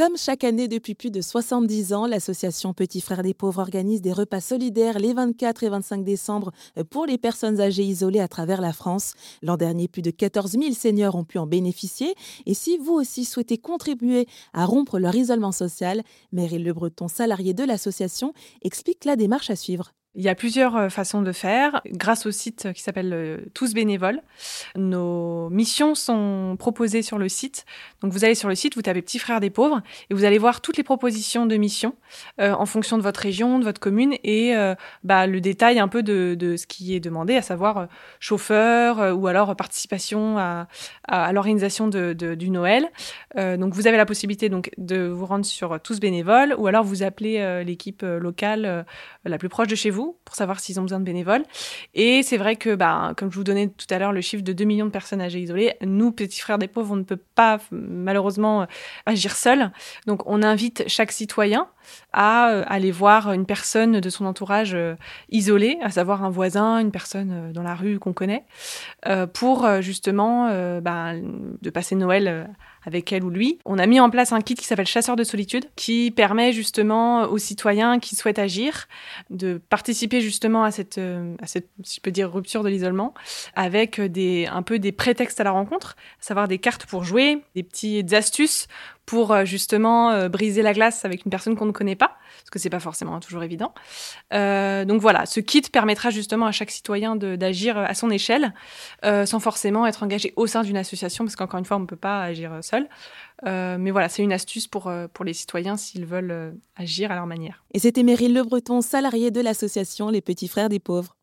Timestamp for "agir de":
78.38-79.60